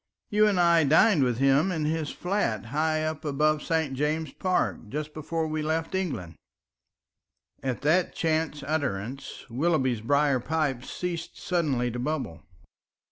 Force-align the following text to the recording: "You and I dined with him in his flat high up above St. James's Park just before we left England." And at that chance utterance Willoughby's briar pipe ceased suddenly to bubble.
"You 0.31 0.47
and 0.47 0.59
I 0.59 0.83
dined 0.83 1.21
with 1.23 1.37
him 1.37 1.71
in 1.71 1.85
his 1.85 2.09
flat 2.09 2.65
high 2.73 3.03
up 3.03 3.23
above 3.23 3.61
St. 3.61 3.93
James's 3.93 4.33
Park 4.33 4.89
just 4.89 5.13
before 5.13 5.45
we 5.45 5.61
left 5.61 5.93
England." 5.93 6.33
And 7.61 7.75
at 7.75 7.81
that 7.83 8.15
chance 8.15 8.63
utterance 8.65 9.45
Willoughby's 9.47 10.01
briar 10.01 10.39
pipe 10.39 10.83
ceased 10.85 11.37
suddenly 11.37 11.91
to 11.91 11.99
bubble. 11.99 12.41